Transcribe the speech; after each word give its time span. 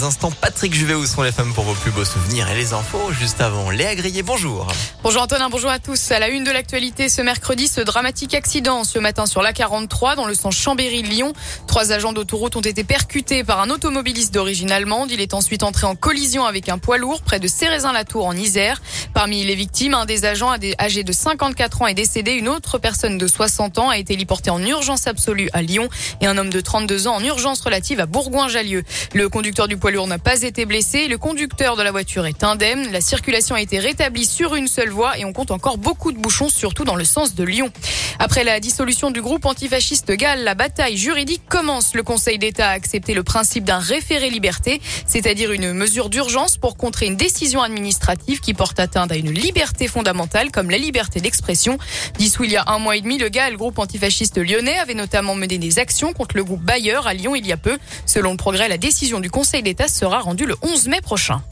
quelques 0.00 0.04
instants, 0.04 0.30
Patrick 0.30 0.72
Juvet, 0.72 0.94
où 0.94 1.06
sont 1.06 1.22
les 1.22 1.32
femmes 1.32 1.52
pour 1.52 1.64
vos 1.64 1.74
plus 1.74 1.90
beaux 1.90 2.04
souvenirs 2.04 2.48
et 2.50 2.54
les 2.54 2.72
infos. 2.72 3.12
Juste 3.12 3.40
avant, 3.40 3.70
Léa 3.70 3.94
Grillé, 3.94 4.22
bonjour. 4.22 4.66
Bonjour 5.02 5.22
Antonin, 5.22 5.48
bonjour 5.50 5.70
à 5.70 5.78
tous. 5.78 6.10
À 6.10 6.18
la 6.18 6.28
une 6.28 6.44
de 6.44 6.50
l'actualité 6.50 7.08
ce 7.08 7.22
mercredi, 7.22 7.68
ce 7.68 7.80
dramatique 7.80 8.34
accident 8.34 8.84
ce 8.84 8.98
matin 8.98 9.26
sur 9.26 9.42
l'A43 9.42 10.16
dans 10.16 10.26
le 10.26 10.34
sens 10.34 10.56
Chambéry-Lyon. 10.56 11.32
Trois 11.66 11.92
agents 11.92 12.12
d'autoroute 12.12 12.56
ont 12.56 12.60
été 12.60 12.84
percutés 12.84 13.44
par 13.44 13.60
un 13.60 13.70
automobiliste 13.70 14.32
d'origine 14.32 14.70
allemande. 14.70 15.10
Il 15.10 15.20
est 15.20 15.34
ensuite 15.34 15.62
entré 15.62 15.86
en 15.86 15.96
collision 15.96 16.44
avec 16.44 16.68
un 16.68 16.78
poids 16.78 16.98
lourd 16.98 17.22
près 17.22 17.40
de 17.40 17.48
Cérézin-la-Tour 17.48 18.26
en 18.26 18.36
Isère. 18.36 18.80
Parmi 19.12 19.44
les 19.44 19.54
victimes, 19.54 19.94
un 19.94 20.06
des 20.06 20.24
agents 20.24 20.52
âgé 20.78 21.04
de 21.04 21.12
54 21.12 21.82
ans 21.82 21.86
est 21.86 21.94
décédé. 21.94 22.32
Une 22.32 22.48
autre 22.48 22.78
personne 22.78 23.18
de 23.18 23.26
60 23.26 23.78
ans 23.78 23.90
a 23.90 23.98
été 23.98 24.16
liportée 24.16 24.50
en 24.50 24.64
urgence 24.64 25.06
absolue 25.06 25.50
à 25.52 25.62
Lyon 25.62 25.88
et 26.20 26.26
un 26.26 26.38
homme 26.38 26.50
de 26.50 26.60
32 26.60 27.06
ans 27.06 27.16
en 27.16 27.24
urgence 27.24 27.60
relative 27.60 28.00
à 28.00 28.06
Bourgoin-Jallieu. 28.06 28.84
Le 29.14 29.28
conducteur 29.28 29.68
du 29.68 29.76
poids 29.76 29.89
lourd 29.90 30.06
n'a 30.06 30.18
pas 30.18 30.42
été 30.42 30.64
blessé. 30.64 31.08
Le 31.08 31.18
conducteur 31.18 31.76
de 31.76 31.82
la 31.82 31.90
voiture 31.90 32.26
est 32.26 32.44
indemne. 32.44 32.90
La 32.92 33.00
circulation 33.00 33.54
a 33.54 33.60
été 33.60 33.78
rétablie 33.78 34.26
sur 34.26 34.54
une 34.54 34.68
seule 34.68 34.90
voie 34.90 35.18
et 35.18 35.24
on 35.24 35.32
compte 35.32 35.50
encore 35.50 35.78
beaucoup 35.78 36.12
de 36.12 36.18
bouchons, 36.18 36.48
surtout 36.48 36.84
dans 36.84 36.96
le 36.96 37.04
sens 37.04 37.34
de 37.34 37.44
Lyon. 37.44 37.70
Après 38.18 38.44
la 38.44 38.60
dissolution 38.60 39.10
du 39.10 39.22
groupe 39.22 39.46
antifasciste 39.46 40.10
GAL, 40.12 40.44
la 40.44 40.54
bataille 40.54 40.96
juridique 40.96 41.42
commence. 41.48 41.94
Le 41.94 42.02
Conseil 42.02 42.38
d'État 42.38 42.68
a 42.68 42.72
accepté 42.72 43.14
le 43.14 43.22
principe 43.22 43.64
d'un 43.64 43.78
référé 43.78 44.30
liberté, 44.30 44.80
c'est-à-dire 45.06 45.52
une 45.52 45.72
mesure 45.72 46.10
d'urgence 46.10 46.56
pour 46.56 46.76
contrer 46.76 47.06
une 47.06 47.16
décision 47.16 47.62
administrative 47.62 48.40
qui 48.40 48.54
porte 48.54 48.78
atteinte 48.78 49.12
à 49.12 49.16
une 49.16 49.32
liberté 49.32 49.88
fondamentale 49.88 50.50
comme 50.50 50.70
la 50.70 50.78
liberté 50.78 51.20
d'expression. 51.20 51.78
Dissous 52.18 52.44
il 52.44 52.52
y 52.52 52.56
a 52.56 52.64
un 52.66 52.78
mois 52.78 52.96
et 52.96 53.00
demi, 53.00 53.18
le 53.18 53.28
GAL, 53.28 53.56
groupe 53.56 53.78
antifasciste 53.78 54.38
lyonnais, 54.38 54.78
avait 54.78 54.94
notamment 54.94 55.34
mené 55.34 55.58
des 55.58 55.78
actions 55.78 56.12
contre 56.12 56.36
le 56.36 56.44
groupe 56.44 56.62
Bayer 56.62 57.00
à 57.06 57.14
Lyon 57.14 57.34
il 57.34 57.46
y 57.46 57.52
a 57.52 57.56
peu. 57.56 57.78
Selon 58.06 58.32
le 58.32 58.36
progrès, 58.36 58.68
la 58.68 58.78
décision 58.78 59.20
du 59.20 59.30
Conseil 59.30 59.62
d'État 59.62 59.79
sera 59.88 60.20
rendue 60.20 60.46
le 60.46 60.56
11 60.62 60.88
mai 60.88 61.00
prochain. 61.00 61.42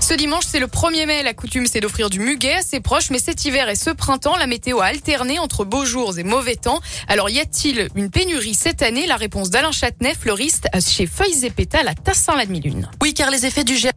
Ce 0.00 0.14
dimanche, 0.14 0.44
c'est 0.46 0.58
le 0.58 0.66
1er 0.66 1.06
mai. 1.06 1.22
La 1.22 1.34
coutume, 1.34 1.66
c'est 1.66 1.80
d'offrir 1.80 2.10
du 2.10 2.20
muguet 2.20 2.54
à 2.54 2.62
ses 2.62 2.80
proches. 2.80 3.10
Mais 3.10 3.18
cet 3.18 3.44
hiver 3.44 3.68
et 3.68 3.76
ce 3.76 3.90
printemps, 3.90 4.36
la 4.36 4.46
météo 4.46 4.80
a 4.80 4.86
alterné 4.86 5.38
entre 5.38 5.64
beaux 5.64 5.84
jours 5.84 6.18
et 6.18 6.24
mauvais 6.24 6.56
temps. 6.56 6.80
Alors, 7.06 7.30
y 7.30 7.38
a-t-il 7.38 7.88
une 7.94 8.10
pénurie 8.10 8.54
cette 8.54 8.82
année? 8.82 9.06
La 9.06 9.16
réponse 9.16 9.50
d'Alain 9.50 9.72
Châtenay, 9.72 10.14
fleuriste 10.14 10.68
chez 10.80 11.06
Feuilles 11.06 11.44
et 11.44 11.50
Pétales 11.50 11.86
à 11.86 11.94
Tassin-la-Demi-Lune. 11.94 12.90
Oui, 13.02 13.14
car 13.14 13.30
les 13.30 13.46
effets 13.46 13.62
du 13.62 13.76
gel 13.76 13.92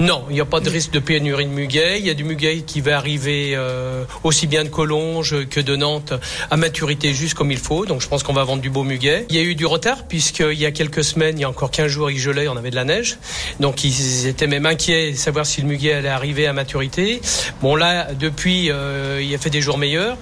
non, 0.00 0.24
il 0.30 0.34
n'y 0.34 0.40
a 0.40 0.44
pas 0.44 0.60
de 0.60 0.70
risque 0.70 0.92
de 0.92 1.00
pénurie 1.00 1.46
de 1.46 1.50
muguet. 1.50 1.98
Il 1.98 2.06
y 2.06 2.10
a 2.10 2.14
du 2.14 2.22
muguet 2.22 2.62
qui 2.64 2.80
va 2.80 2.96
arriver 2.96 3.54
euh, 3.56 4.04
aussi 4.22 4.46
bien 4.46 4.62
de 4.62 4.68
Collonges 4.68 5.48
que 5.48 5.58
de 5.58 5.74
Nantes 5.74 6.12
à 6.52 6.56
maturité 6.56 7.12
juste 7.12 7.34
comme 7.34 7.50
il 7.50 7.58
faut. 7.58 7.84
Donc 7.84 8.00
je 8.00 8.06
pense 8.06 8.22
qu'on 8.22 8.32
va 8.32 8.44
vendre 8.44 8.62
du 8.62 8.70
beau 8.70 8.84
muguet. 8.84 9.26
Il 9.28 9.34
y 9.34 9.40
a 9.40 9.42
eu 9.42 9.56
du 9.56 9.66
retard 9.66 10.06
puisqu'il 10.06 10.54
y 10.54 10.66
a 10.66 10.70
quelques 10.70 11.02
semaines, 11.02 11.36
il 11.36 11.42
y 11.42 11.44
a 11.44 11.50
encore 11.50 11.72
15 11.72 11.88
jours, 11.88 12.12
il 12.12 12.18
gelait, 12.18 12.46
on 12.46 12.56
avait 12.56 12.70
de 12.70 12.76
la 12.76 12.84
neige. 12.84 13.18
Donc 13.58 13.82
ils 13.82 14.28
étaient 14.28 14.46
même 14.46 14.66
inquiets 14.66 15.10
de 15.10 15.16
savoir 15.16 15.46
si 15.46 15.62
le 15.62 15.66
muguet 15.66 15.94
allait 15.94 16.08
arriver 16.08 16.46
à 16.46 16.52
maturité. 16.52 17.20
Bon 17.60 17.74
là, 17.74 18.14
depuis, 18.14 18.70
euh, 18.70 19.20
il 19.20 19.34
a 19.34 19.38
fait 19.38 19.50
des 19.50 19.60
jours 19.60 19.78
meilleurs. 19.78 20.16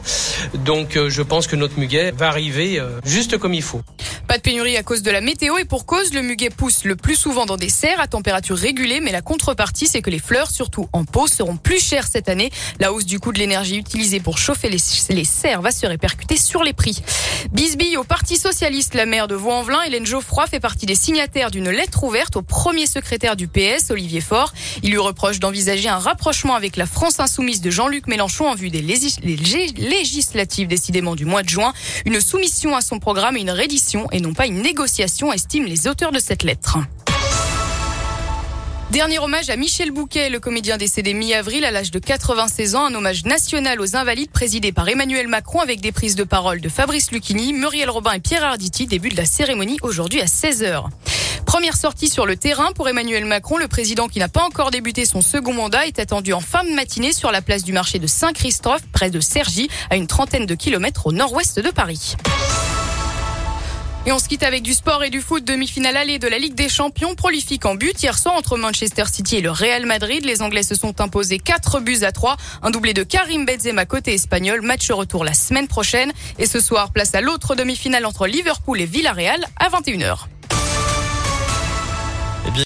Donc 0.54 0.96
euh, 0.96 1.10
je 1.10 1.20
pense 1.20 1.46
que 1.46 1.56
notre 1.56 1.78
muguet 1.78 2.12
va 2.16 2.28
arriver 2.28 2.80
juste 3.04 3.36
comme 3.36 3.52
il 3.52 3.62
faut. 3.62 3.82
Pas 4.28 4.38
de 4.38 4.42
pénurie 4.42 4.76
à 4.76 4.82
cause 4.82 5.02
de 5.02 5.10
la 5.12 5.20
météo 5.20 5.56
et 5.56 5.64
pour 5.64 5.86
cause, 5.86 6.12
le 6.12 6.20
muguet 6.20 6.50
pousse 6.50 6.82
le 6.84 6.96
plus 6.96 7.14
souvent 7.14 7.46
dans 7.46 7.56
des 7.56 7.68
serres 7.68 8.00
à 8.00 8.08
température 8.08 8.56
régulée, 8.56 8.98
mais 9.00 9.12
la 9.12 9.22
contrepartie, 9.22 9.86
c'est 9.86 10.02
que 10.02 10.10
les 10.10 10.18
fleurs, 10.18 10.50
surtout 10.50 10.88
en 10.92 11.04
pot, 11.04 11.28
seront 11.28 11.56
plus 11.56 11.78
chères 11.78 12.08
cette 12.08 12.28
année. 12.28 12.50
La 12.80 12.92
hausse 12.92 13.06
du 13.06 13.20
coût 13.20 13.32
de 13.32 13.38
l'énergie 13.38 13.76
utilisée 13.76 14.18
pour 14.18 14.38
chauffer 14.38 14.68
les, 14.68 14.78
les 15.10 15.24
serres 15.24 15.62
va 15.62 15.70
se 15.70 15.86
répercuter 15.86 16.36
sur 16.36 16.64
les 16.64 16.72
prix. 16.72 17.02
Bisbille 17.52 17.96
au 17.96 18.02
Parti 18.02 18.36
Socialiste, 18.36 18.94
la 18.94 19.06
maire 19.06 19.28
de 19.28 19.36
Vaux-en-Velin, 19.36 19.82
Hélène 19.82 20.06
Geoffroy, 20.06 20.48
fait 20.48 20.58
partie 20.58 20.86
des 20.86 20.96
signataires 20.96 21.52
d'une 21.52 21.70
lettre 21.70 22.02
ouverte 22.02 22.34
au 22.34 22.42
premier 22.42 22.86
secrétaire 22.86 23.36
du 23.36 23.46
PS, 23.46 23.90
Olivier 23.90 24.20
Faure. 24.20 24.52
Il 24.82 24.90
lui 24.90 24.98
reproche 24.98 25.38
d'envisager 25.38 25.88
un 25.88 25.98
rapprochement 25.98 26.56
avec 26.56 26.76
la 26.76 26.86
France 26.86 27.20
insoumise 27.20 27.60
de 27.60 27.70
Jean-Luc 27.70 28.08
Mélenchon 28.08 28.48
en 28.48 28.56
vue 28.56 28.70
des 28.70 28.82
législatives 28.82 30.66
décidément 30.66 31.14
du 31.14 31.24
mois 31.26 31.44
de 31.44 31.48
juin. 31.48 31.72
Une 32.06 32.20
soumission 32.20 32.74
à 32.74 32.80
son 32.80 32.98
programme 32.98 33.36
et 33.36 33.40
une 33.40 33.52
reddition 33.52 34.08
et 34.16 34.20
pas 34.34 34.46
une 34.46 34.62
négociation, 34.62 35.32
estiment 35.32 35.66
les 35.66 35.88
auteurs 35.88 36.12
de 36.12 36.18
cette 36.18 36.42
lettre. 36.42 36.78
Dernier 38.90 39.18
hommage 39.18 39.50
à 39.50 39.56
Michel 39.56 39.90
Bouquet, 39.90 40.30
le 40.30 40.40
comédien 40.40 40.78
décédé 40.78 41.12
mi-avril 41.12 41.64
à 41.64 41.70
l'âge 41.70 41.90
de 41.90 41.98
96 41.98 42.76
ans. 42.76 42.86
Un 42.86 42.94
hommage 42.94 43.24
national 43.24 43.80
aux 43.80 43.96
invalides 43.96 44.30
présidé 44.30 44.72
par 44.72 44.88
Emmanuel 44.88 45.26
Macron 45.26 45.60
avec 45.60 45.80
des 45.80 45.92
prises 45.92 46.14
de 46.14 46.24
parole 46.24 46.60
de 46.60 46.68
Fabrice 46.68 47.10
Lucchini, 47.10 47.52
Muriel 47.52 47.90
Robin 47.90 48.12
et 48.12 48.20
Pierre 48.20 48.44
Arditi. 48.44 48.86
Début 48.86 49.08
de 49.08 49.16
la 49.16 49.24
cérémonie 49.24 49.76
aujourd'hui 49.82 50.20
à 50.20 50.26
16h. 50.26 50.84
Première 51.44 51.76
sortie 51.76 52.08
sur 52.08 52.26
le 52.26 52.36
terrain 52.36 52.72
pour 52.74 52.88
Emmanuel 52.88 53.24
Macron. 53.24 53.58
Le 53.58 53.68
président 53.68 54.08
qui 54.08 54.18
n'a 54.18 54.28
pas 54.28 54.42
encore 54.42 54.70
débuté 54.70 55.04
son 55.04 55.20
second 55.20 55.52
mandat 55.52 55.86
est 55.86 55.98
attendu 55.98 56.32
en 56.32 56.40
fin 56.40 56.64
de 56.64 56.70
matinée 56.70 57.12
sur 57.12 57.30
la 57.32 57.42
place 57.42 57.64
du 57.64 57.72
marché 57.72 57.98
de 57.98 58.06
Saint-Christophe, 58.06 58.82
près 58.92 59.10
de 59.10 59.20
Cergy, 59.20 59.68
à 59.90 59.96
une 59.96 60.06
trentaine 60.06 60.46
de 60.46 60.54
kilomètres 60.54 61.06
au 61.06 61.12
nord-ouest 61.12 61.60
de 61.60 61.70
Paris. 61.70 62.16
Et 64.08 64.12
on 64.12 64.20
se 64.20 64.28
quitte 64.28 64.44
avec 64.44 64.62
du 64.62 64.72
sport 64.72 65.02
et 65.02 65.10
du 65.10 65.20
foot. 65.20 65.44
Demi-finale 65.44 65.96
allée 65.96 66.20
de 66.20 66.28
la 66.28 66.38
Ligue 66.38 66.54
des 66.54 66.68
Champions, 66.68 67.16
prolifique 67.16 67.66
en 67.66 67.74
but. 67.74 68.00
Hier 68.00 68.16
soir, 68.16 68.36
entre 68.36 68.56
Manchester 68.56 69.02
City 69.12 69.38
et 69.38 69.40
le 69.40 69.50
Real 69.50 69.84
Madrid, 69.84 70.24
les 70.24 70.42
Anglais 70.42 70.62
se 70.62 70.76
sont 70.76 71.00
imposés 71.00 71.40
4 71.40 71.80
buts 71.80 71.98
à 72.02 72.12
3. 72.12 72.36
Un 72.62 72.70
doublé 72.70 72.94
de 72.94 73.02
Karim 73.02 73.44
Benzema 73.44 73.84
côté 73.84 74.14
espagnol. 74.14 74.62
Match 74.62 74.88
retour 74.92 75.24
la 75.24 75.34
semaine 75.34 75.66
prochaine. 75.66 76.12
Et 76.38 76.46
ce 76.46 76.60
soir, 76.60 76.92
place 76.92 77.16
à 77.16 77.20
l'autre 77.20 77.56
demi-finale 77.56 78.06
entre 78.06 78.28
Liverpool 78.28 78.80
et 78.80 78.86
Villarreal 78.86 79.44
à 79.58 79.68
21h. 79.70 80.28